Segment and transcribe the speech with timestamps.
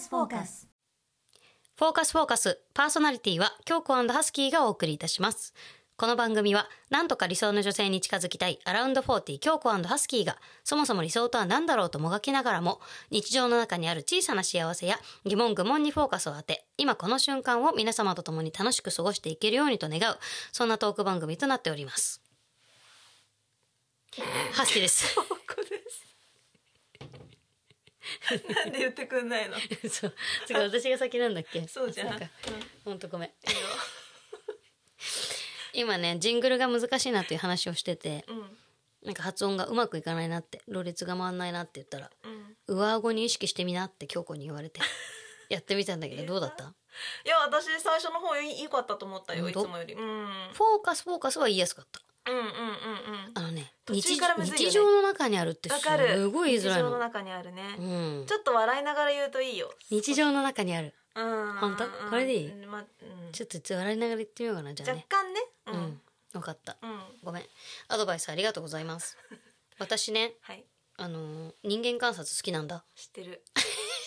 [0.00, 0.66] スフォーカス
[1.76, 5.52] フォーカスフォーカスパーソナリティは京子ハスキーがお送りいたします。
[5.98, 20.16] この番組は何とか理想の女性に近づきたいアラウンド40京子ハスキーがそもそも理想とは何だろうともがきながらも日常の中にある小さな幸せや疑問愚問にフォーカスを当て今この瞬間を皆様と共に楽しく過ごしていけるようにと願う
[20.52, 22.22] そんなトーク番組となっております。
[24.54, 25.14] ハスキーです
[28.54, 29.56] なんで言ってくんないの。
[29.90, 30.14] そう。
[30.48, 31.66] 違う私が先なんだっけ？
[31.68, 32.18] そうじゃん。
[32.18, 32.26] か
[32.84, 33.30] ほんとごめん。
[35.72, 38.58] 今ねジングルが難しいなっていう話をしててうん。
[39.02, 42.56] なんか発音がうまくいかないなってろれつが回んないなって言ったらうん。
[42.66, 44.80] 上顎に意識してみなって京子に言われて
[45.48, 46.74] やってみたんだけどどうだった？
[47.24, 49.94] いや私最初の方良かったと思ったよいつもより。
[49.94, 50.02] うん。
[50.02, 52.00] うんフォーカスフォーカスは言いやすかった。
[52.30, 53.30] うんうんうん。
[53.34, 57.82] あのね日日常の中にあるってすごい言いづらい日常のの中にあるね、う
[58.22, 58.26] ん。
[58.26, 59.72] ちょっと笑いながら言うといいよ。
[59.90, 60.94] 日常の中にある。
[61.14, 61.52] うん。
[61.54, 61.84] 本当？
[62.10, 62.48] これでいい？
[62.50, 62.70] うん。
[62.70, 63.32] まうん。
[63.32, 65.04] ちょっと笑いながら言ってみようかなじゃあね。
[65.10, 65.40] 若干ね。
[65.66, 65.80] ううん。
[65.92, 66.00] ん
[66.32, 66.76] 分かった。
[66.82, 67.00] うん。
[67.24, 67.44] ごめん。
[67.88, 69.16] アドバイスありがとうございます。
[69.78, 70.64] 私ねはい。
[70.96, 72.84] あのー人間観察好きなんだ。
[72.94, 73.42] 知ってる。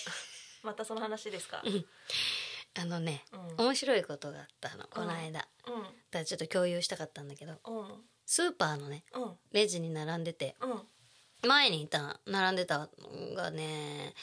[0.64, 1.64] またその話ですか？
[2.76, 3.66] あのね、うん。
[3.68, 4.88] 面白いことがあったの。
[4.88, 5.48] この間、だか
[6.12, 7.60] らちょっと共有したかったんだけど。
[7.66, 9.32] うんうんスーパーのねうん。
[9.52, 11.48] レジに並んでてうん。
[11.48, 14.16] 前にいた並んでたのがね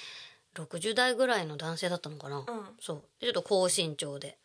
[0.57, 2.45] 60代ぐらいの男性だったのかな、うん。
[2.81, 3.03] そう。
[3.21, 4.37] でちょっと高身長で、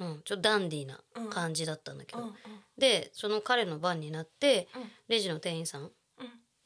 [0.00, 0.08] うん。
[0.08, 0.98] うん、ちょっとダンディーな
[1.30, 2.34] 感じだったんだけど、うん。
[2.76, 4.90] でその彼の番になってうん。
[5.06, 5.90] レジの店員さんうん。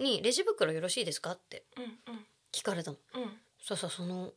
[0.03, 1.85] に「レジ袋よろしいですか?」ってうん。
[1.85, 2.27] うん。
[2.53, 2.97] 聞かれたの。
[3.17, 3.39] うん。
[3.63, 4.33] そしたらその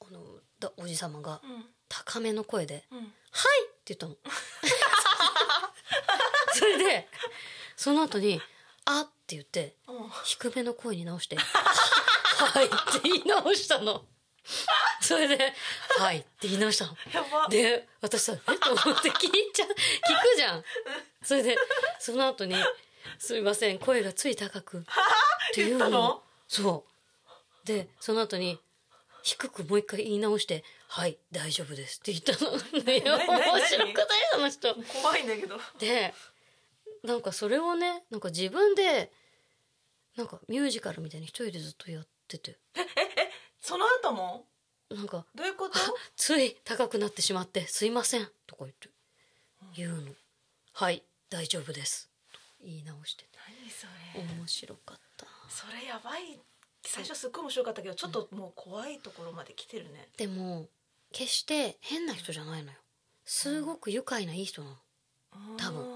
[0.00, 1.64] あのだおじ様がうん。
[1.88, 3.06] 高めの声でうんはい！
[3.06, 4.16] って言ったの。
[6.56, 7.08] それで
[7.84, 8.40] その後に
[8.86, 14.06] 「あ」って言ってうん低めの声に直して「はい」って言い直したの。
[15.02, 15.52] それで
[16.00, 16.96] 「はい」って言い直したの。
[17.50, 18.54] で私さ「え？
[18.54, 20.64] っ?」と思って聞いちゃ聞くじゃん。
[21.22, 21.58] それで
[22.00, 22.56] その後に
[23.20, 24.82] 「すみません声がつい高く」っ
[25.52, 26.86] ていうのそ
[27.62, 28.58] うでその後に
[29.22, 32.52] 低くもう一回言い直して「はい大丈夫です」って言ったの。
[32.80, 34.08] 面白くない？
[34.32, 34.74] その人。
[35.02, 36.14] 怖いんだけどで
[37.04, 39.12] なんかそれをねなんか自分で
[40.16, 42.58] なんかミュージカルみたいに一人でずっとやってて。
[43.60, 44.44] その後も？
[44.90, 45.78] なんかどういうこと？
[45.78, 45.80] あ
[46.16, 48.88] つい高くなってしまってすいませんとか言って。
[49.76, 50.12] 言うの。
[50.72, 52.10] はい大丈夫です。
[52.32, 53.30] と言い直してて。
[53.62, 53.86] 何そ
[54.16, 54.36] れ？
[54.36, 55.26] 面白かった。
[55.48, 56.40] それやばい。
[56.86, 60.08] 最初すっごい面白かったけどちょっともう怖いところまで来てるね。
[60.16, 60.66] でも
[61.12, 62.78] 決して変な人じゃないのよ。
[63.24, 64.76] すごく愉快ないい人なの。
[65.56, 65.93] 多分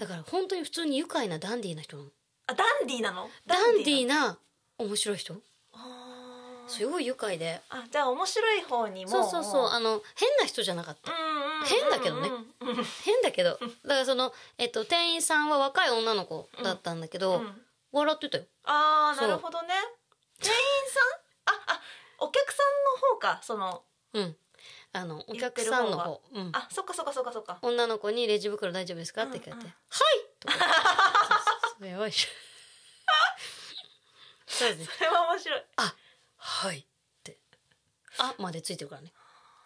[0.00, 2.08] だから本当に普通に愉快なダンディーな人なの。
[2.46, 3.28] あダンディーなの？
[3.46, 4.38] ダンディーなな
[4.78, 5.34] 面白い人。
[5.74, 6.70] あー。
[6.70, 7.60] すごい愉快で。
[7.68, 9.10] あじゃあ面白い方にも。
[9.10, 9.68] そうそうそう。
[9.68, 11.12] あの変な人じゃなかった。
[11.66, 12.30] 変だけどね。
[12.60, 12.84] うんうんうん。
[13.04, 13.58] 変だけど。
[13.84, 17.66] だからその、えっと、店員さんは若い女の子だったんだけど、うん。
[17.92, 18.44] 笑ってたよ。
[18.64, 19.74] ああなるほどね。
[20.38, 20.56] 店員
[21.44, 21.56] さん？
[21.56, 21.80] ああ
[22.20, 22.66] お客さん
[23.02, 23.82] の方かその。
[24.14, 24.36] うん
[24.92, 26.20] あのお客さんの方。
[26.32, 27.58] うん、あそっかそっかそっかそっか。
[27.62, 29.56] 女の子に「レジ袋大丈夫ですか?」って聞か。
[29.56, 29.64] れて「うんう。
[29.64, 29.74] んは
[30.10, 30.54] い!」とか
[34.46, 34.64] そ
[35.04, 35.62] れは面白い。
[35.76, 35.94] あ
[36.36, 36.78] はい。
[36.80, 36.84] っ
[37.22, 37.38] て
[38.18, 39.12] 「あ」までついてるからね。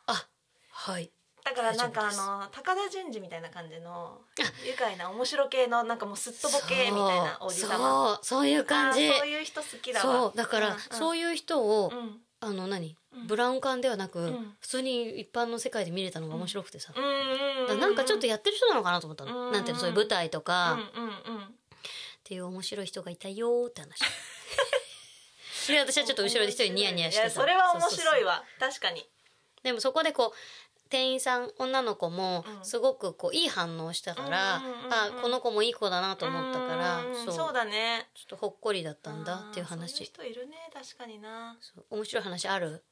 [0.07, 0.27] あ
[0.71, 1.11] はい。
[1.43, 4.23] だからなんかあの高田純次みたいな感じの
[4.65, 9.07] 愉快な面白系のなんかもうすっとぼけみたいなおじさまそうそういう感じ。
[9.09, 10.21] そういう人好きだわ。
[10.21, 13.27] そうだから、そういう人を、うんあの何、うん。
[13.27, 14.57] ブラウン管ではなく、ん。
[14.61, 17.01] 普通に一般の世界で見れたのが面白くてさ、う
[17.75, 24.01] んなんかちょっとやってる人なのかなと思ったの、うんなんていうのそういう舞台とか、っていう面白い人がいたよーって話。
[25.69, 28.45] で私はちょっと後ろで一人ニヤニヤしていやさそれは面白いわ。
[28.61, 29.09] 確かに。
[29.63, 30.37] でもそこでこう
[30.91, 32.65] 店員さん女の子もうん。
[32.65, 34.93] すごくこういい反応したから、うんうんうんうん。
[34.93, 37.53] あこの子もいい子だなと思ったからうんうんそう。
[37.53, 38.09] だね。
[38.15, 40.57] ちょっとほっこりだったんだっていうあーそういう話人いるね。
[40.73, 41.57] 確かにな。
[41.91, 42.85] 面白い話ある？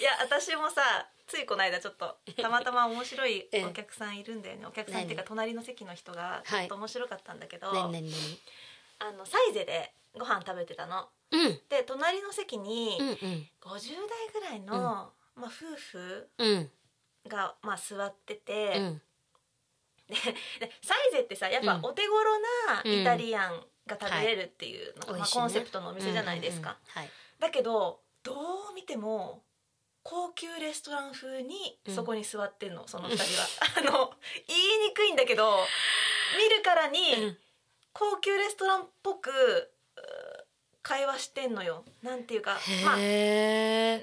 [0.00, 0.82] いや私もさ
[1.26, 3.64] ついこの間ちょっとたまたま面白い ええ。
[3.64, 4.66] お客さんいるんだよね。
[4.66, 7.92] お客さんっていうか隣の席の人がちはいょっと面白かったんだけど、何？
[7.92, 8.10] 何？
[8.10, 8.40] 何？
[8.98, 11.08] あのサイゼでご飯食べてたの。
[11.30, 11.60] うん。
[11.68, 13.48] で隣の席にうんうん。
[13.62, 16.70] 50代ぐらいの、まあ、夫婦うん。
[17.28, 19.00] が、まあ、座ってて、うん。
[20.08, 20.16] で
[20.82, 21.84] サイゼってさやっぱうん。
[21.84, 25.42] お手頃なイタリアンが食べれるっていうのが、まあ、美味しいね。
[25.42, 27.08] コンセプトのお店じゃないですか、うんうんうん。
[27.08, 27.10] はい。
[27.40, 29.42] だけどどう見ても
[30.02, 33.46] 高級レストラン風にそこに座ってんの、その二人は。
[33.94, 34.12] あの
[34.48, 35.66] 言いにくいんだけど
[36.36, 37.38] 見るからにうん。
[37.94, 39.30] 高級レストランっぽく
[40.82, 41.84] 会話してんのよ。
[42.02, 42.96] なんていうかまあ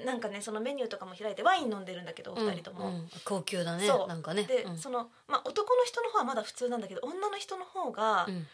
[0.06, 2.94] なんかねそのメニューとかも開いてワイン飲んでるんだけどお二人とも、うん。
[2.94, 4.08] うん高級だねそう。
[4.08, 4.44] なんかね。
[4.44, 4.78] で、うん。
[4.78, 8.46] その、まあ、男の人の方はまだ普通なんだけど女の人の方が、うん。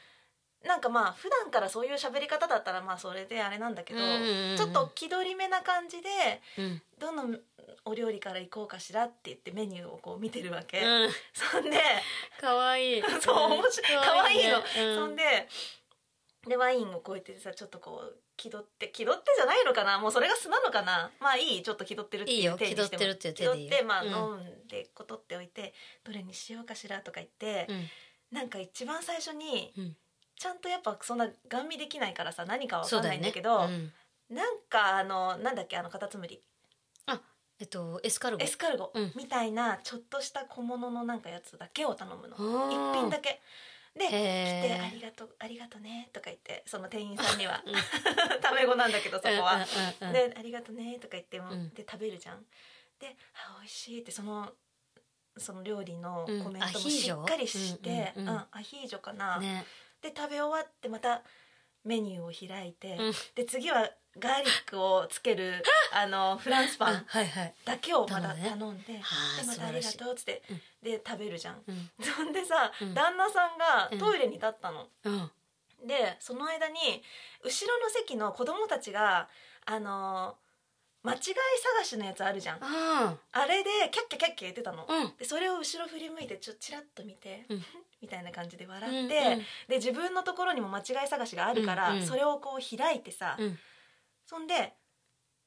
[0.66, 4.56] なんかまあ普段からそういう喋り方だったらまあそれであれなんだけど、うんうんうんうん。
[4.56, 6.08] ちょっと気取りめな感じで
[6.58, 6.82] うん。
[6.98, 7.38] どの
[7.84, 11.10] お料理から行こうかしらって言ってメニューをこう見てるわけ、うん。
[11.32, 11.78] そんで
[12.40, 13.02] かわいい。
[13.20, 14.04] そう面白い。
[14.04, 14.64] 可愛いの、ね
[14.96, 15.48] そんで
[16.48, 19.98] でワインをこうやってさちょっとこう気取って気取ってじゃないのかな？
[19.98, 21.10] もうそれが素なのかな？
[21.20, 22.88] まあいいちょっと気取ってるっていう手にしても。
[22.88, 24.08] 気取ってるっていう手でいいよ気取ってまあうん。
[24.08, 28.36] 飲んでこ取っておいて、どれにしようかしらとか言ってう、ん。
[28.36, 29.96] なんか一番最初にうん。
[30.38, 33.92] ちゃんとやっぱそんなガン見できないからさ何かわかんないんだけどうん。
[34.34, 36.40] なんかあのなんだっけあのカタツムリ。
[37.58, 38.44] えっとエスカルゴ。
[38.44, 39.12] エスカルゴうん。
[39.16, 42.36] みたいなちょっとした小物のなんかやつだけを頼むの。
[42.36, 43.40] 一品だけ
[43.96, 47.62] でへ来てー「ありがとうありがとね」とか言ってその店員さんには。
[47.64, 47.74] うん
[48.42, 49.56] タメ語なんだけどそこは。
[49.56, 52.44] うんうんうんで「ありがとね」とか言っても、うんで食べるじゃん。
[53.00, 54.52] で「あ美味しい」ってその
[55.38, 56.44] その料理のうん。
[56.44, 58.34] コメントもしっかりして、うんうん。
[58.34, 59.64] うんアヒージョかな、ね。
[60.00, 61.22] で食べ終わってまた
[61.84, 63.12] メニューを開いて、うん。
[63.34, 67.02] で次はガーリックをつけるあのフランスパうんン
[67.64, 69.00] だけをまた頼んでで、
[69.46, 70.60] またありがとうっつって、うん。
[70.82, 71.62] で食べるじゃん。
[71.66, 71.90] うん。
[72.00, 72.94] そんでさ、うん。
[72.94, 73.98] 旦那さんがうん。
[73.98, 74.86] トイレに立ったの。
[75.04, 75.30] うん。
[75.86, 77.02] でその間に
[77.44, 79.28] 後ろの席の子供たちが
[79.66, 80.36] あの
[81.02, 81.20] 間違い
[81.78, 82.58] 探しのやつあるじゃん。
[82.62, 85.12] ああれでキャッキャキャッキャ言ってたの、うん。
[85.18, 87.64] でそれを後ろ振り向いてちょチラッと見て、うん。
[88.02, 89.38] みたいな感じで笑うんって、うん。
[89.68, 92.06] で自分のところにも間違い探しがあるから、うんうん。
[92.06, 93.58] それをこう開いてさ、うん
[94.26, 94.74] そんで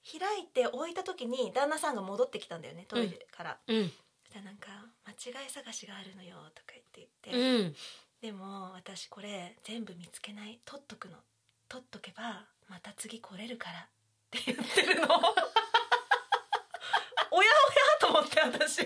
[0.09, 3.59] 開いて置いた時に旦那さんが戻ってきたんだよねトイレから。
[3.67, 3.91] うん。
[4.23, 4.69] そしたらなんか
[5.05, 5.11] 「間
[5.43, 7.31] 違い探しがあるのよ」とか言って言って。
[7.31, 7.75] うん。
[8.21, 10.59] でも私これ全部見つけない。
[10.65, 11.17] 取っとくの。
[11.67, 13.79] 取っとけばまた次来れるから。
[13.81, 13.83] っ
[14.31, 15.07] て言ってるの。
[17.31, 18.79] おやおやと思って私。
[18.79, 18.85] も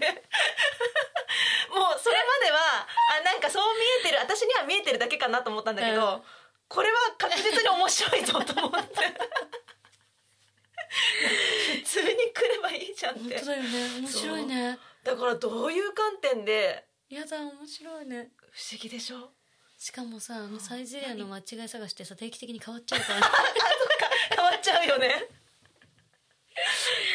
[1.96, 2.88] うそれまでは
[3.20, 4.20] あなんかそう見えてる。
[4.20, 6.24] 私には見えてるだけかなと思ったんだけど、うん。
[6.68, 8.96] これは確実に面白いぞと思って。
[8.96, 9.53] 普
[11.94, 12.12] 通に来
[12.56, 13.22] ればいいじゃんって。
[13.36, 13.70] 本当だよね。
[14.02, 14.80] 面白いね。
[15.04, 18.32] だからどういう観点でやだ面白いね。
[18.52, 19.32] 不思議でしょ？
[19.78, 23.20] しかもさあのサイゼリアの間違い探しってさ定期的に変わっちゃうから。
[23.20, 23.26] ね
[24.36, 25.10] 変わっちゃうよね。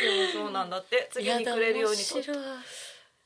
[0.03, 1.09] でもそうなんだって。
[1.13, 2.39] 次にくれるようにやだ面白い。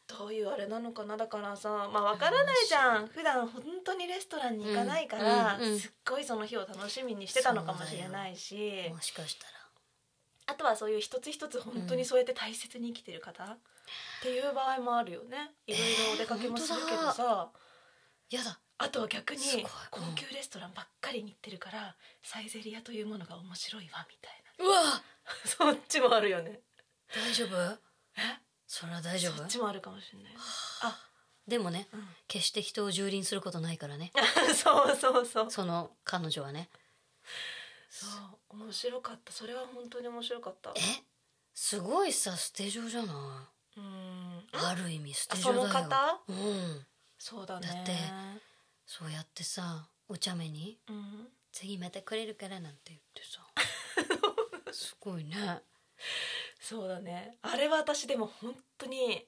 [0.07, 1.17] どういうあれなのかな。
[1.17, 3.07] だからさまあわからないじゃん。
[3.09, 5.81] 普段本当にレストランに行かないから、うんうんうん。
[5.81, 8.87] すっごいその日を楽しみにしてたのかもしれないし。
[8.91, 9.53] もしかしたら
[10.53, 13.59] あとはそういう一つ一つ本当にそうやって大切に生きてる方、っ
[14.23, 15.51] ていう場合もあるよね。
[15.67, 17.51] いろいろお出かけもするけどさ、
[18.31, 18.59] やだ。
[18.79, 19.41] あとは逆に
[19.91, 24.33] 高級レストランばっかりに行ってるからサイゼリアというものが面白いわみたい
[24.67, 24.83] うわ。
[24.83, 25.03] な
[25.45, 26.61] そっちもあるよね。
[27.15, 27.57] 大丈夫？
[28.17, 28.41] え？
[28.67, 29.37] それは大丈夫？
[29.39, 30.33] そっちもあるかもしれない。
[30.83, 30.99] あ、
[31.47, 32.09] でもねうん。
[32.27, 34.11] 決して人を蹂躙することないからね。
[34.55, 35.51] そうそうそう。
[35.51, 36.69] その彼女はね。
[37.89, 38.11] そう
[38.53, 39.33] 面白かった。
[39.33, 40.71] それは本当に面白かった。
[40.77, 40.81] え？
[41.55, 43.81] すごいさ捨て場じゃない？
[43.81, 44.47] うん。
[44.53, 44.75] あ？
[44.75, 45.67] る意味捨てあそ場だよ。
[45.69, 46.23] の方？
[46.29, 46.87] うん。
[47.19, 47.67] そうだね。
[47.69, 47.93] だって
[48.87, 53.47] そうやってさお茶目にうん「次またくれるから」なんて言ってさ。
[54.73, 55.63] すごいね。
[56.61, 57.37] そうだね。
[57.43, 59.27] あれは私でも本当に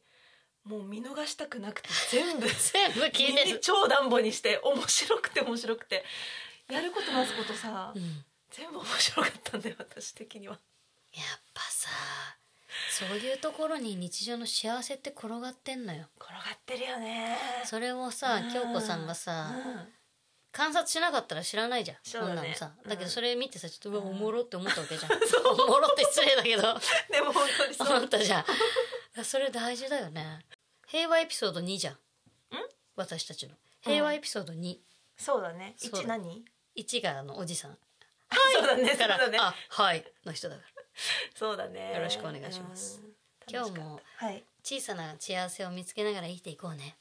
[0.64, 6.04] もう見逃したくなくて全部 全部聞いて 耳る超暖房にして面白くて面白くて。
[6.68, 8.24] やることなすことさ、うん
[8.56, 10.54] 全部面白かったんだよ私的には。
[11.12, 11.88] やっぱさ
[12.90, 16.06] そういうところに日常の幸せって転がってんのよ。
[16.20, 17.36] 転がってるよね。
[17.64, 18.52] それをさうん。
[18.52, 19.88] 京子さんがさうん。
[20.52, 22.32] 観察しなかったら知らないじゃんそね。
[22.32, 22.88] んなのさうん。
[22.88, 25.12] だけどそれ見てさちょっとおもろって思ったわけじゃん。
[25.52, 26.62] おもろって失礼だけど。
[27.10, 27.96] でも本当にそう。
[27.96, 28.40] 思ったじゃ
[29.20, 29.24] ん。
[29.24, 30.44] それ大事だよね。
[30.86, 31.98] 平和エピソード2じゃん。
[32.96, 33.56] 私たちの。
[33.80, 34.78] 平和エピソード2、
[35.16, 35.74] そうだね。
[35.76, 35.98] そうだ。
[36.00, 36.44] 一何
[36.76, 37.78] ？1があのおじさん
[38.52, 39.38] そうだねそうだからだね。
[39.38, 40.04] あはい。
[40.24, 40.68] の人だから。
[41.34, 41.94] そうだね。
[41.94, 43.00] よろしくお願いします。
[43.02, 43.54] うん。
[43.54, 44.00] 今日も
[44.62, 46.96] 小さな幸せを見つけながら生きていこうね。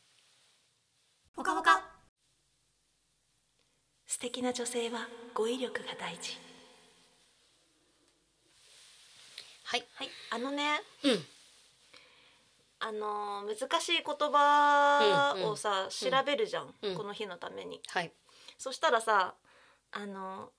[1.36, 1.84] ぽかぽか
[4.06, 6.38] 素敵な女性は語彙力が大事。
[9.64, 9.86] はい。
[9.96, 10.10] はい。
[10.32, 10.82] あのね。
[11.04, 11.26] うん。
[12.80, 15.90] あのー難しい言葉をさ、うん。
[15.90, 16.96] 調べるじゃん、うん。
[16.96, 17.82] この日のために。
[17.88, 18.12] はい。
[18.58, 19.36] そしたらさ
[19.92, 20.52] あの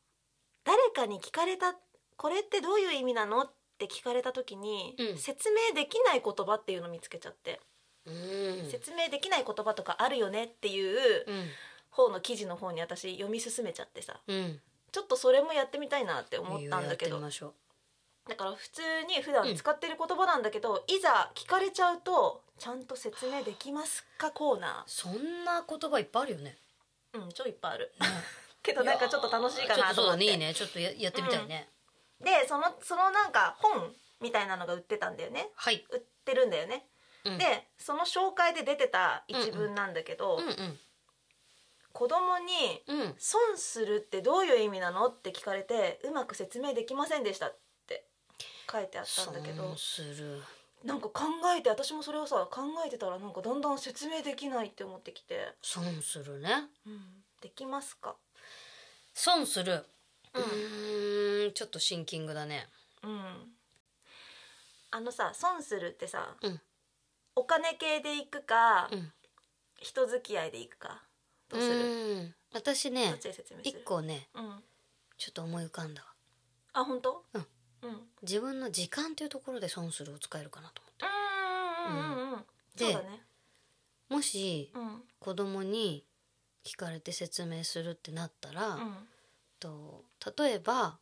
[0.64, 1.76] 誰かに聞かれた
[2.16, 5.18] 「これってどういう意味なの?」って聞かれた時に、うん。
[5.18, 7.60] 説明できない言葉っていうのを見つけちゃって、
[8.06, 8.70] うん。
[8.70, 11.50] 説明できない言葉とかあるよねっていううん。
[11.90, 14.20] 方の記事の方に私読み進めちゃってさ。
[14.26, 14.60] うん。
[14.92, 17.54] ちょっとそれもやってみたいなって思ったんだけやってどみましょ
[18.28, 26.56] だから普通に普段使ってる言葉なんだけど、いざ聞かれちゃうとちゃんと説明できますかコーナうそんな言葉いっぱいあるよね。
[27.12, 27.92] ーうん超いっぱいある
[28.64, 29.84] けどなんかちょっと楽しいかなと思って。
[29.84, 30.54] ちょっとそうだねいいね。
[30.54, 31.68] ちょっとややってみたいね、
[32.20, 35.50] でそのそのなんか本みたいなのが売ってたんだよね。
[35.54, 36.86] はい、売ってるんだよね、
[37.24, 40.48] うん、でその紹介で出てた一文なんだけど、うん。
[40.48, 40.78] うん
[41.96, 47.56] 子供にうん「損するってどういう意味なの?」って聞かれてうまく説明できませんでしたっ
[47.86, 48.08] て
[48.68, 49.62] 書いてあったんだけど。
[49.62, 50.42] 損する。
[50.82, 51.22] なんか考
[51.56, 56.68] えて私もそれをさ考えてたらなんかだんだん説明できないって思ってきて、損するね。
[57.40, 58.16] できますか？
[59.14, 59.86] 損する。
[60.34, 62.66] ううんちょっとシンキングだね。
[63.02, 63.54] うん。
[64.90, 66.60] あのさ損するってさ、うん。
[67.36, 69.12] お金系でいくか、うん。
[69.80, 71.02] 人付き合いでいくか
[71.48, 71.74] どうする？
[71.74, 72.34] うん。
[72.52, 73.14] 私どね
[73.62, 74.62] 一個ねうん。
[75.16, 76.02] ちょっと思い浮かんだ。
[76.02, 76.08] わ
[76.72, 77.24] あ本当？
[77.34, 77.46] うん。
[77.82, 78.00] うん。
[78.22, 81.06] 自分の時間というところで損するを使えるかなと思って。
[81.88, 82.32] うんうんうん。
[82.32, 82.44] うん。
[82.76, 83.20] でそうだね。
[84.08, 85.02] もしうん。
[85.20, 86.04] 子供に
[86.64, 88.94] 聞かれて説明するってなったら、うん。
[89.60, 90.04] と
[90.38, 90.98] 例えば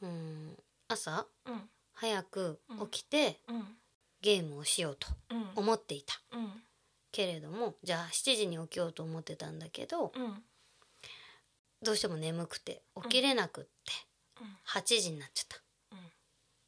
[0.00, 0.08] うん。
[0.08, 1.60] うん朝うん。
[1.94, 2.60] 早く
[2.90, 3.64] 起きてうん。
[4.20, 5.50] ゲームをしようとうん。
[5.56, 6.14] 思っていた。
[6.32, 6.52] うん。
[7.12, 10.42] けれどもじゃあ7時に起きようと思ってたんだけどうん。
[11.82, 13.70] どうしても眠くて起きれなくって
[14.40, 14.46] うん。
[14.80, 15.96] 8時になっちゃった。
[15.96, 15.98] うん。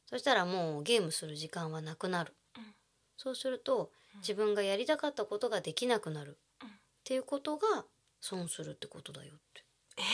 [0.05, 2.33] そしたらもうゲームする時間はなくなる。
[2.57, 2.63] うん。
[3.17, 6.37] そうすると自分がやりたかったことができなくなる。
[6.63, 6.69] うん。
[6.69, 6.71] っ
[7.03, 7.85] ていうことが
[8.19, 9.63] 損するってことだよって。
[9.97, 10.01] え？
[10.01, 10.05] ー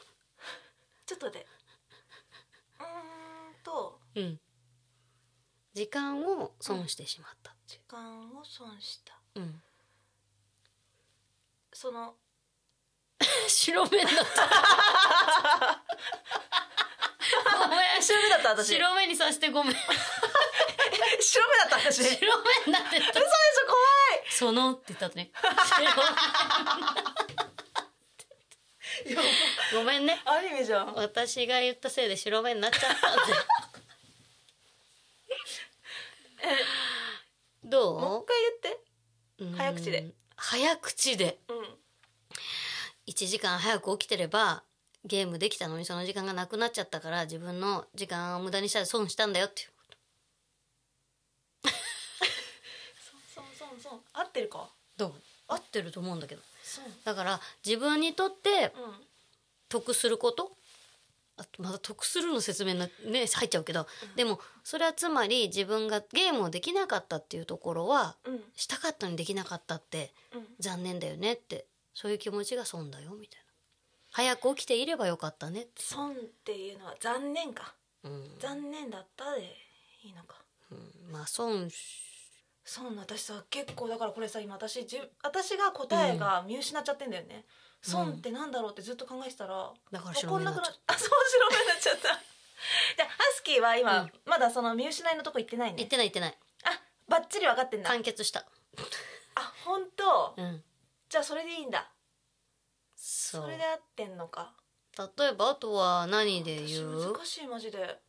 [1.06, 1.46] ちょっとで
[2.80, 2.86] うー
[3.50, 4.00] んと。
[4.14, 4.40] うん。
[5.74, 9.20] 時間を損してしまったってい時間を損した。
[9.34, 9.62] う、うん、
[11.72, 12.16] その。
[13.48, 15.82] 白目になった。
[17.58, 18.74] ごめん白目だった私。
[18.74, 19.76] 白白目にさしてごめん。
[21.48, 22.00] 目だった私。
[22.00, 23.12] 嘘でしょ白目になってた。
[23.12, 23.28] 怖い
[24.36, 25.30] そのって言ったとね
[29.74, 30.20] ごめんね。
[30.24, 30.94] アニメじゃん。
[30.94, 33.34] 私が言ったせいで白目になっちゃったんで。
[37.70, 38.00] どう？
[38.00, 38.80] もう一回言って。
[39.38, 39.52] うん。
[39.52, 40.14] 早口で。
[40.36, 41.38] 早口で。
[41.48, 41.78] うん。
[43.06, 44.64] 1時間早く起きてれば
[45.04, 49.68] ゲームできたのにその時間がなくなっちゃったから自分の時間を無駄にしたら損したんだよっていう
[53.34, 54.68] そうそうそうそう合ってるか？
[54.96, 55.12] どう？
[55.48, 56.42] 合ってると思うんだけど。
[57.04, 58.94] だから自分にとってうん。
[59.68, 60.52] 得すること？
[61.36, 68.40] あとまだ得するの説明なね入っちゃうけど、でもそれはつまり自分がゲームをできなかったっていうところはうん。
[68.54, 70.46] したかったのにできなかったってうん。
[70.60, 73.44] 残念だよねってそういう気持ちが損だよみたいな。
[74.12, 77.74] 早く起きていればよかったねって、損っていうのは残念か。
[78.04, 78.22] うん。
[78.38, 79.40] 残念だったで
[80.04, 80.36] いいのか。
[80.70, 81.12] うん。
[81.12, 81.68] まあ損
[82.64, 87.44] し損私さ結構だからこれさ今私じゅ私が答えが見失っちゃってんだよね、
[87.82, 92.00] 損ってなんだろうってずっと考えてたら、だからわ白目になっちゃっかんなくなっあそう白目になっちゃった。
[92.02, 94.12] じゃあ ハスキーは今、うん。
[94.24, 96.38] まだその見失いのとこ行ってないた言っねてない言ってない。
[96.64, 97.90] あバッチリ分かってんだ。
[97.90, 98.46] 完結した。
[99.34, 100.34] あ本当？
[100.38, 100.64] うん。
[101.08, 101.90] じゃあそれでいいんだ。
[102.96, 104.54] そそうれで合ってんのか。
[105.18, 107.12] 例えばあとは何で私言う？
[107.12, 108.00] 難しいマジで。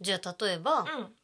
[0.00, 1.16] じゃあ例えば、うん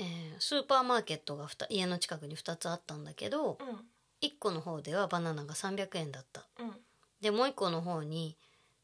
[0.00, 3.84] えースーパーマーケットが家の近くに2つあったんだけどうん。
[4.22, 6.46] 1個の方ではバナナが300円だった。
[6.58, 6.72] うん。
[7.20, 8.36] でもう1個の方に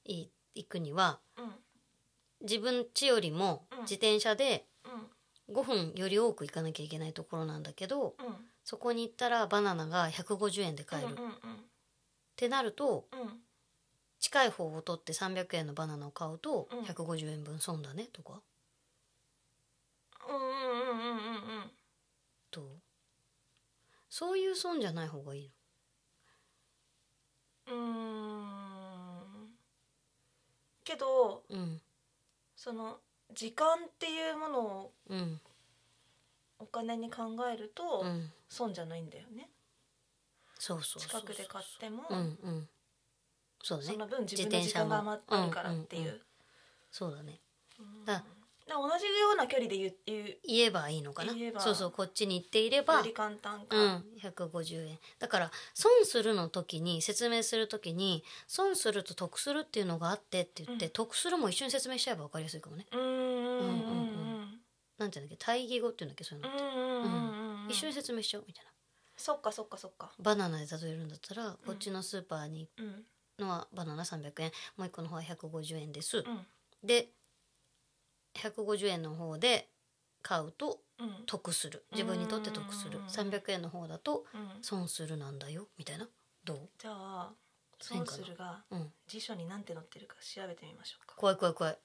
[0.05, 1.53] い行くにはうん。
[2.43, 3.81] 自分家よりもうん。
[3.83, 5.55] 自転車でうん。
[5.55, 8.35] 5分より多く行かなきゃいけないところなんだけどうん。
[8.65, 11.33] そこに行ったらバナナが150円で買える、っうんうん。
[12.35, 13.21] てなるとうん。
[13.21, 13.41] うん
[14.19, 16.81] 近い方を取って300円のバナナを買うとうん。
[16.85, 18.41] 150円分損だねとか
[20.29, 21.71] うんうんうんうんうんうん
[22.57, 22.83] どう
[24.09, 25.53] そういう損じゃない方がいい
[27.67, 29.51] うーん。
[30.83, 31.83] けどのうん。
[32.55, 32.97] その
[33.35, 35.41] 時間っていうものをうん。
[36.59, 38.33] お金に考えるとうん。
[38.49, 39.51] 損じゃないんだよね。
[40.59, 42.69] そうそう近くで買ってもうんうん。
[43.63, 43.93] そうだね。
[43.93, 46.03] その分自分の時間が余あるからっていう。
[46.05, 46.23] んうんうう
[46.91, 47.41] そうだね。
[47.79, 48.05] うん。
[48.07, 48.25] だ
[48.69, 49.95] 同じような距離で言う
[50.47, 51.33] 言えばいいのかな？
[51.61, 60.91] そうそうこっちに行っていればより簡単か、うん、150円だから損するの時に説明する時に損すると得するっていうのがあってって言って、うん。
[60.93, 62.87] 得するも一緒に説明しちゃえば分かりやすいかもね。
[62.93, 63.73] うんうんうんうんう
[64.43, 64.61] ん。
[64.99, 65.45] なんていうんだっけ？
[65.45, 67.03] 対義語っていうんだっけそういうの、うんうんうん。
[67.03, 67.71] うんうん。
[67.71, 68.71] 一緒に説明しちゃおうみたいな。
[69.17, 70.11] そっかそっかそっか。
[70.19, 73.05] バナナで例えるんだったら、こっちのスーパーにうん
[73.39, 74.51] のはバナナ300円。
[74.77, 76.25] もう一個の方は150円です、うん。
[76.83, 77.09] で
[78.37, 79.69] 150円の方で
[80.23, 81.25] 買うとうん。
[81.27, 81.85] 得する。
[81.93, 82.99] 自分にとって得する。
[82.99, 83.07] うん。
[83.07, 84.63] 300円の方だとうん。
[84.63, 85.69] 損するなんだよ。
[85.79, 86.09] みたいな。
[86.45, 86.69] どう？
[86.79, 87.33] じゃあ
[87.79, 88.93] 損するがうん。
[89.07, 91.15] 辞書に何て載ってるか調べてみましょうか。
[91.17, 91.79] 怖い怖い怖い。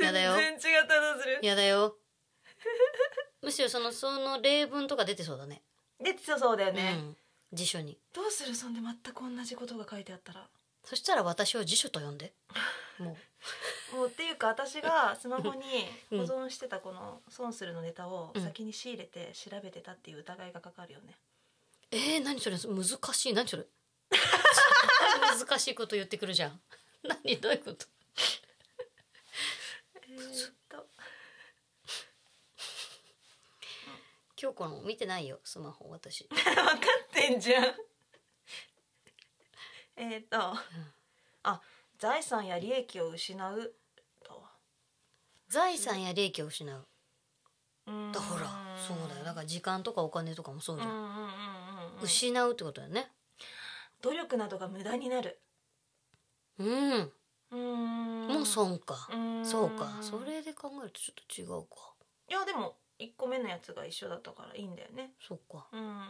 [0.00, 0.34] やだよ。
[0.34, 1.40] 全然違ったどうする。
[1.42, 1.96] やだよ。
[3.42, 5.62] むしろそのその例文とか出てそうだね。
[6.00, 7.16] 出てそうだよね、うん、
[7.52, 7.98] 辞書に。
[8.14, 8.54] どうする？
[8.54, 10.48] そんで全く同じことが書いてあったら。
[10.84, 12.32] そしたら私を辞書と呼んで。
[12.98, 13.16] も
[14.02, 15.60] もうっていうか私がスマホに
[16.10, 16.26] うん。
[16.26, 18.42] 保存してたこの損するのネタをうん。
[18.42, 21.14] 先に仕入れて調べてたっていう疑いがかかるよね、
[21.92, 22.56] うえー、何それ？
[22.58, 23.32] 難しい。
[23.32, 23.64] 何それ？
[25.38, 26.60] 難しいこと言ってくるじゃん。
[27.04, 27.36] 何？
[27.40, 27.86] どういうこと？
[30.08, 30.78] えーっと。
[34.34, 35.88] 京子の見てないよスマホ。
[35.90, 36.26] 私。
[36.28, 36.50] 分か
[37.06, 37.66] ってんじゃん。
[39.94, 40.58] えーっと、
[41.44, 41.60] あ
[41.98, 43.62] 財産や利益を失う。
[43.62, 43.70] と
[45.52, 46.86] 財産や利益を失う。
[47.86, 48.10] うん。
[48.10, 48.46] だほら
[48.88, 49.24] そうだよ。
[49.26, 51.28] だから時間とかお金とかもそうじゃん、うんうんうんうんうん
[52.02, 53.10] 失うってことだよね。
[54.00, 55.38] 努力などが無駄になる。
[56.58, 57.12] うん。
[57.50, 59.44] うもう損か、ん。
[59.44, 59.98] そうか。
[60.00, 61.92] それで考えるとちょっと違うか。
[62.30, 65.10] いやでも1個目のやつが一緒だったからいいんだよね。
[65.20, 65.66] そっか。
[65.70, 66.00] うん。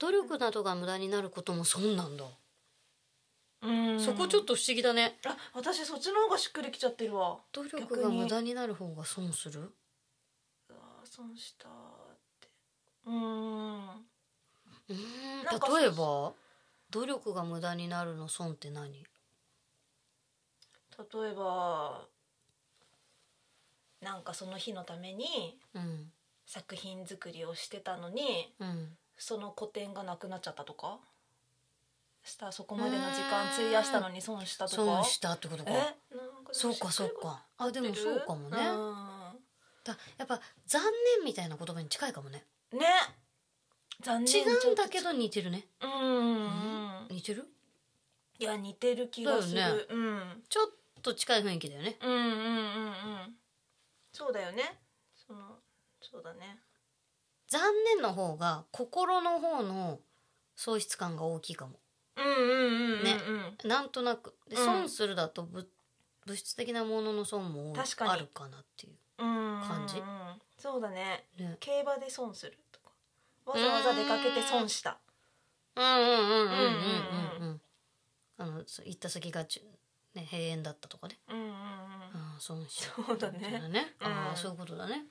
[0.00, 2.24] 努力などが無駄になることも損なんだ、
[3.98, 5.18] そこちょっと不思議だね。
[5.24, 7.38] あ私そっちの方がしっくりきちゃってるわ。
[7.52, 9.72] 努力が無駄になる方が損する？
[10.68, 11.70] うわ損したっ
[12.40, 12.48] て。
[13.06, 13.86] うーん。
[13.86, 15.42] うーん
[15.80, 16.34] 例えば？
[16.90, 18.92] 努力が無駄になるの損って何？
[18.92, 19.04] 例
[21.30, 22.06] えば
[24.00, 26.12] なんかその日のためにうん。
[26.46, 28.96] 作品作りをしてたのにうん。
[29.16, 30.98] その個展がなくなっちゃったとか？
[32.24, 34.82] したらそこまでの時間費やしたのに損したとか？
[34.82, 35.70] 損したってことか。
[36.52, 37.44] そうかそうか。
[37.58, 38.56] あでもそうかもね。
[39.84, 40.82] だやっぱ残
[41.18, 42.44] 念みたいな言葉に近いかもね。
[42.72, 42.86] うんね。
[44.02, 45.66] 残念違うんだけど似てるね。
[45.82, 47.06] うん。
[47.10, 47.44] 似てる？
[48.38, 49.62] いや似てる気がする、ね。
[49.90, 50.42] うん。
[50.48, 51.98] ちょっと近い雰囲気だよね。
[52.02, 53.36] うんうんうんうん。
[54.12, 54.80] そうだよね。
[55.14, 55.58] その
[56.00, 56.58] そうだね。
[57.48, 60.00] 残念の方が心の方の
[60.56, 61.74] 喪失感が大きいかも
[62.16, 63.16] ね、
[63.64, 64.34] なんとなく。
[64.48, 65.66] で損するだと物
[66.26, 68.92] 物質的なものの損もあるかなっていう。
[69.16, 70.02] 感じ？
[70.58, 72.90] そうだね、ね、競馬で損するとか。
[73.46, 74.98] わざわざ出かけて損した。
[75.76, 76.48] うんうんうんうん
[77.40, 77.60] うん
[78.38, 79.62] うんう行った先がち
[80.14, 81.18] ね閉園だったとかね。
[81.28, 81.52] うんうんうん。
[81.52, 83.40] ああ損したそうだね。
[83.68, 83.94] ね。
[84.00, 85.04] ああそういうことだね。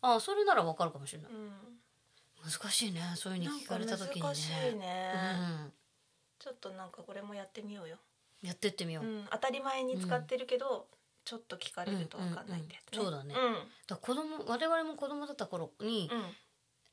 [0.00, 1.50] ああそれならわかるかもしれない、うん、
[2.44, 3.00] 難しいね。
[3.16, 4.26] そういうふうに聞かれた時にね。
[4.26, 5.72] 難しいね、うん。
[6.44, 7.96] ちょっとなんかこれもやってみようよ、
[8.42, 10.88] やってってみよう、うん、当たり前に使ってるけど、
[11.24, 13.22] ちょっと聞かれるとわかんないってやつね、うんうんうん。
[13.22, 13.34] そうだね。
[13.88, 16.22] だから子供我々も子供だった頃にうん。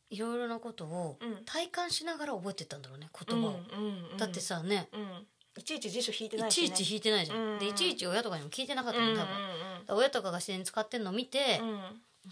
[0.10, 1.44] いろいろなことをうん。
[1.44, 4.18] 体感しながら覚えてったんだろうね言葉を、うんうんうん。
[4.18, 5.28] だってさねうん。
[5.58, 7.60] いちいち辞書引いてないね、ちいち引いてないじゃん、うん。
[7.60, 11.70] でいちいち親とかにも聞いてなかったうんうんの多分、だから親とかが自然に使ってるのを見て、うん。
[11.72, 11.80] うん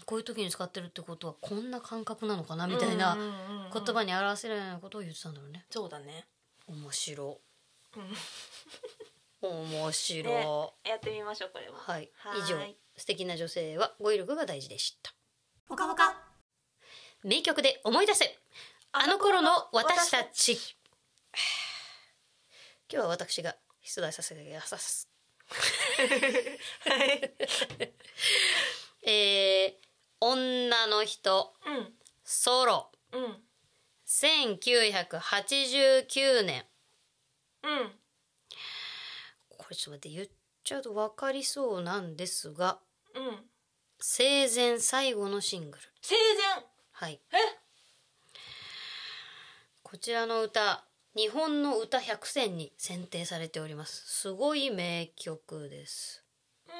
[0.06, 6.26] こういう時に使ってるってことはこんな感覚なのかなみたいなうんうんうんうん言葉に表せるようなことを言ってたんだろうねそうだね、
[6.70, 7.40] 面白。
[9.42, 10.46] うん、面白、ね
[10.88, 11.74] やってみましょうこれは。
[11.74, 12.08] はい。
[12.18, 12.42] はーい。
[12.42, 12.60] 以上。
[12.96, 15.12] 素敵な女性は語彙力が大事でした。
[15.66, 16.14] ほかほか
[17.24, 18.38] 名曲で思い出せ。
[18.92, 20.52] あの頃の私たち。
[22.92, 24.80] 今日は私が出題させてくださは
[27.04, 27.32] い。
[29.10, 29.74] えー、
[30.20, 31.56] 女の人。
[31.66, 31.98] うん。
[32.22, 32.92] ソロ。
[33.12, 33.49] うん
[34.10, 36.66] 1989年
[37.62, 37.92] うん。
[39.56, 40.26] これちょっと待って言っ
[40.64, 42.80] ちゃうと分かりそうなんですが。
[43.14, 43.48] うん。
[44.00, 45.84] 生前最後のシングル。
[46.02, 46.16] 生
[46.90, 47.20] はい。
[47.30, 47.44] 前え？
[49.84, 54.08] こちらの歌日本の歌100選に選定されております。
[54.08, 56.24] すごい名曲です。
[56.66, 56.72] うー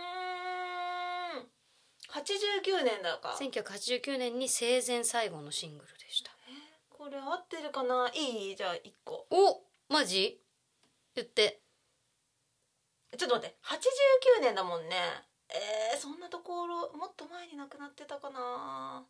[1.42, 1.46] ん。
[2.12, 3.36] 89年だか。
[3.40, 5.96] 1989年に生前最後のシングル
[7.00, 8.56] これ合ってるかないい？
[8.56, 9.26] じゃあ1個。
[9.30, 10.38] おマジ？
[11.14, 11.62] 言って。
[13.16, 13.56] ちょっと待って。
[13.64, 14.96] 89年だもんね。
[15.48, 19.02] えー、そんなところもっと前に亡くなってたかな。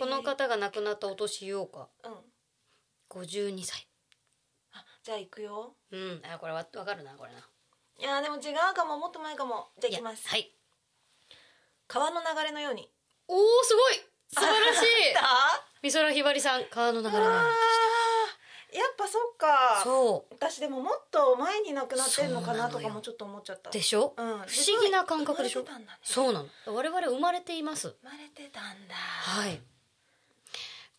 [0.00, 1.90] この方が亡くなったお年言おうか。
[2.02, 3.20] うん。
[3.20, 3.86] 52歳。
[4.72, 5.76] あじゃあ行くよ。
[5.90, 6.22] うん。
[6.24, 7.38] あこれわ分かるなこれな。
[7.98, 8.96] いやでも違うかも。
[8.96, 9.68] もっと前かも。
[9.78, 10.26] じゃあ行きます。
[10.26, 10.50] はい。
[11.86, 12.90] 川の流れのように。
[13.28, 13.96] おおすごい。
[14.32, 14.84] 素晴らしい。
[15.18, 17.34] あ美空ひばりさん川の流れのやっ
[18.96, 19.82] ぱそっか。
[19.84, 23.68] そ私でももっと前に亡くなってるのかなとかもちょっと思っちゃった。
[23.68, 24.44] うでしょ、うん、不思
[24.82, 25.60] 議な感覚でしょ？
[25.62, 25.68] ね。
[26.02, 26.74] そうなの。
[26.74, 27.94] 我々生まれています。
[28.00, 28.94] 生まれてたんだ。
[28.94, 29.60] はい。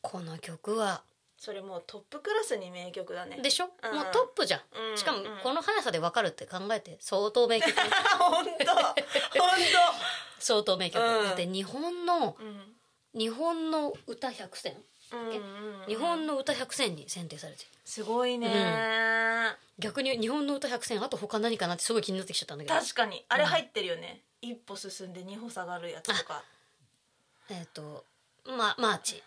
[0.02, 1.02] この曲は。
[1.40, 3.40] それもうトップクラスに名曲だね。
[3.42, 3.96] でしょ、うん。
[3.96, 7.74] もうトップじゃん、うんしかもうんこの速さで分かるって考えて相当名曲。
[8.20, 8.76] 本当。
[8.76, 8.94] 本
[10.38, 11.26] 相当名曲、うん。
[11.26, 12.75] だって日本の当うん
[13.18, 14.74] 日本の歌100選？
[15.14, 15.86] うんうんうん。
[15.88, 17.70] 日本の歌100選に選定されてる。
[17.86, 18.50] すごいね、
[19.80, 22.76] 逆に日本の歌100選あと他何かなってすごい気になってきちゃったんだけど。
[22.76, 23.24] 確かに。
[23.30, 26.44] あれ入ってるよね、一歩進んで二歩下がるやつとか。
[27.50, 28.04] えっ、と
[28.46, 29.24] まマーチ。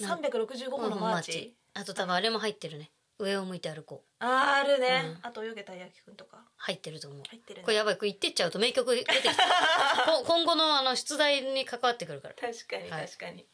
[0.00, 1.54] 365歩のマーチ。
[1.74, 4.24] あと多分あれも入ってるね上を向いて歩こう。
[4.24, 5.26] あーあるね、うん。
[5.26, 6.38] あと泳げたい焼きくんとか。
[6.56, 7.22] 入ってると思う。
[7.28, 7.64] 入ってるね。
[7.64, 9.32] これやばいこれ言ってっちゃうと名曲出てきた
[10.06, 12.34] こ今後のあの出題に関わってくるから。
[12.34, 13.06] 確かにはい。
[13.06, 13.46] 確かに、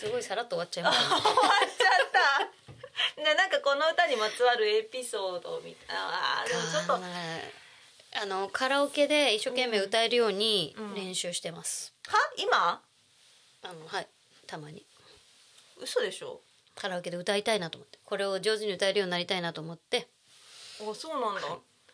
[0.00, 2.10] すごいさらっと終わっちゃいまし 終わっちゃっ
[3.16, 3.22] た。
[3.22, 7.00] ねなんかこの歌にまつわるエピソードみたいなあーでもちょっと。
[8.14, 10.94] あのカラオケで一生懸命歌えるようにうん。
[10.94, 12.16] 練習してます、は？
[12.36, 12.82] 今？
[13.62, 14.08] あのはい。
[14.46, 14.86] たまに。
[15.78, 16.42] 嘘でしょ？
[16.74, 17.98] カラオケで歌いたいなと思って。
[18.04, 20.08] これを上手に歌えるようになりたいなと思って。
[20.80, 21.42] あそうなんだ、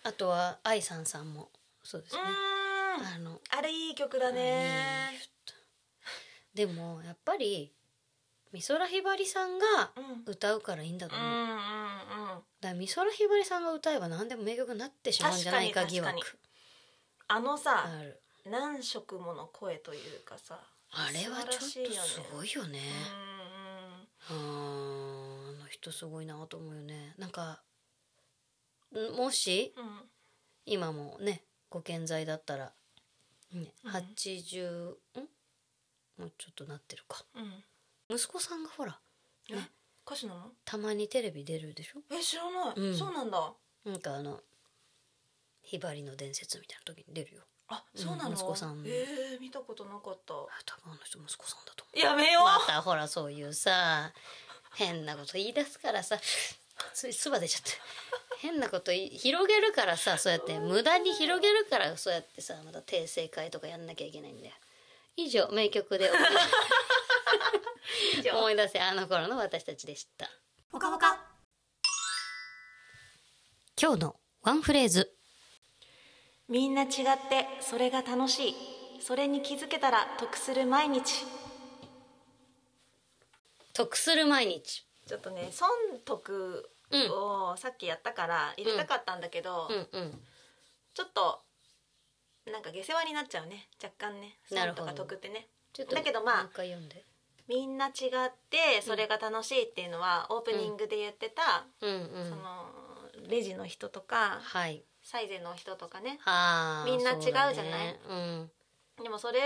[0.05, 1.51] あとは愛さんさんも
[1.83, 2.25] そうですうね
[3.15, 5.21] あのあれいい曲だね。
[6.55, 7.73] でもやっぱり
[8.53, 10.23] 美空ひばりさんがうん。
[10.27, 11.49] 歌うからいいんだと思う、うんうんうん。
[11.49, 16.19] だから美空ひばりさんが歌えば何でも名曲になってしまうんじゃないか疑惑。
[17.29, 17.87] あのさ
[18.47, 20.59] 何色もの声というかさ
[20.91, 21.79] あれはちょっとす
[22.33, 22.81] ごいよね。
[23.13, 23.38] うんうん
[24.31, 27.15] あーあの人すごいなと思うよね。
[27.19, 27.63] なんか
[28.95, 29.85] んもしうん。
[30.67, 32.73] 今もねご健在だったら、
[33.55, 33.91] ね、うん。
[33.91, 34.95] 80ん？
[36.19, 37.25] もうちょっとなってるか。
[37.35, 38.17] うん。
[38.17, 38.99] 息子さんがほら
[39.51, 39.55] え？
[39.57, 39.71] ね
[40.07, 40.53] 歌手なの？
[40.65, 42.01] たまにテレビ出るでしょ？
[42.11, 42.95] え知らない、うん。
[42.97, 43.53] そうなんだ。
[43.85, 44.41] なんかあの
[45.63, 48.83] ひばりの伝説みたいな時に出るよあそうなの、うん息子さん。
[48.87, 50.35] えー、見たことなかった。
[50.35, 54.13] あ多分あの人息子さんだとやめよう、またほらそういうさ
[54.75, 56.19] 変なこと言い出すからさ
[56.95, 57.71] ついつば出ちゃって。
[58.41, 64.53] 変なことい広げるからさそうやって無駄に広げるからそうやってさまた訂正会とかやんなきゃいけないんだよ。
[65.17, 66.09] 以上名曲で
[68.33, 70.31] 思い出せあの頃の私たちでした。
[70.71, 71.19] ほかほか
[73.81, 75.13] 今日のワンフレーズ
[76.49, 76.89] みんな違っ
[77.29, 78.55] てそれが楽しい。
[79.01, 81.25] それに気づけたら得する毎日。
[83.75, 84.87] 得する毎日。
[85.07, 85.69] ちょっとね損
[86.05, 90.01] 得をさっきやったから入れたかったんだけど、うん。
[90.01, 90.21] うん
[90.95, 91.43] ちょっと
[92.51, 93.69] なんか下世話になっちゃうね。
[93.81, 94.39] 若干ね。
[94.51, 95.49] 損とか得ってね。
[95.73, 96.49] ちょっとだけどまあ
[97.47, 97.93] みんな違っ
[98.51, 102.25] てそれが楽しいっていうのはオープニングで言ってた、うんうん。
[102.25, 102.65] その
[103.29, 106.19] レジの人とかはいサイゼの人とかね。
[106.21, 107.55] はあみんな違うじゃない？
[107.55, 108.01] ね。
[108.11, 108.51] うん。
[109.03, 109.41] でもそれ、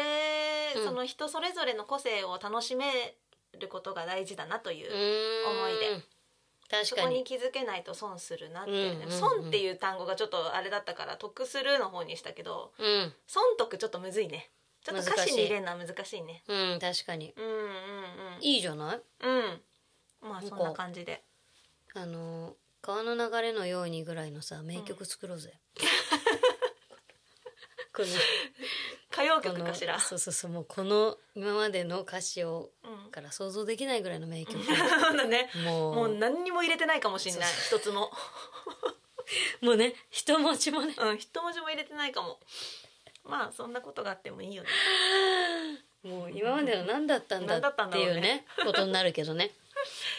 [0.76, 0.84] うん。
[0.84, 3.14] その人それぞれの個性を楽しめ
[3.60, 4.90] ることが大事だなという、
[5.48, 5.86] 思い出
[6.68, 6.86] 確かに。
[6.86, 9.10] そこに気づけないと損するなって、うんうんうん。
[9.10, 13.14] 損っていう単語がちょっとあれだったから得するの方にしたけどうん。
[13.28, 14.50] 損得ちょっとむずいね。
[14.82, 16.42] ちょっと歌詞に入れるのは難しいね。
[16.48, 17.32] うん確かに。
[17.36, 17.48] うんう
[18.40, 19.00] んいいじゃない？
[19.20, 19.36] うん。
[19.36, 19.60] うん
[20.22, 21.22] まあそんな感じで。
[21.94, 25.54] あの川の流れのようにぐらいのさ名曲作ろうぜ、
[27.94, 28.08] この
[29.12, 30.00] 歌謡曲かしら。
[30.00, 33.10] そうそうそうもうこの今までの歌詞をうん。
[33.12, 34.58] から想像できないぐらいの名曲。
[34.64, 35.50] そうだね。
[35.64, 37.52] もうもう何にも入れてないかもしれない。
[37.66, 38.10] 一つも。
[39.60, 40.94] もうね一文字もね。
[40.98, 42.40] うん一文字も入れてないかも。
[43.24, 44.68] まあそんなことがあってもいいよね。
[46.02, 48.46] もう今までの何だったんだ何だったんっていううねね。
[48.64, 49.52] ことになるけどね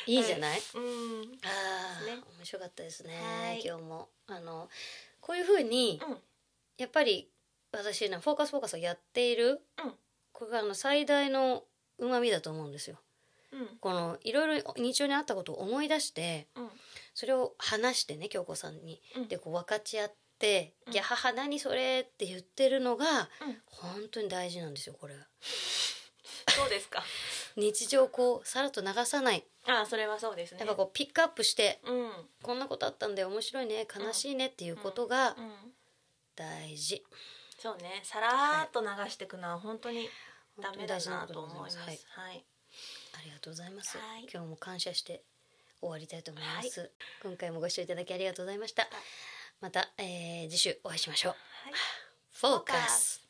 [0.05, 1.39] いいじゃない、うん。
[1.43, 2.21] ああ、ね。
[2.37, 3.19] 面白かったですね。
[3.21, 3.61] はい。
[3.63, 4.09] 今日も。
[4.27, 4.69] あの
[5.19, 6.17] こういうふうにうん。
[6.77, 7.29] やっぱり
[7.71, 9.93] 私のフォーカスフォーカスをやっている、うん。
[10.31, 11.63] これがあの最大の
[11.99, 12.97] うまみだと思うんですよ。
[13.51, 13.67] うん。
[13.79, 16.69] このいろいろ日常にあったことを思い出してうん。
[17.13, 19.27] それを話してね京子さんに、うん。
[19.27, 20.93] でこう分かち合って「うん。
[20.93, 23.61] いや母何それ」って言ってるのが、うん。
[23.65, 25.15] 本当に大事なんですよこれ。
[25.15, 25.27] が
[26.49, 27.03] そうですか
[27.55, 29.43] 日常をこうさらっと流さない。
[29.65, 30.59] ああそれはそうですね。
[30.59, 32.11] やっぱこうピックアップしてうん。
[32.41, 35.51] こんなことあったんだよ面白いね悲しいねっていうことがうん。
[36.35, 37.03] 大事、
[37.59, 38.01] そうね。
[38.03, 40.09] さらーっと流していくのは本当に
[40.59, 41.77] ダメだなと思います。
[41.77, 42.07] す。
[42.09, 42.43] はい。
[43.15, 44.27] ありがとうございます、はい。
[44.33, 45.23] 今日も感謝して
[45.79, 48.87] 終わりたいと思います、今回もご視聴いただきありがとうございました。
[49.61, 51.31] また、えー次週お会いしましょう。
[51.33, 51.73] はい。
[52.31, 53.22] フォーカス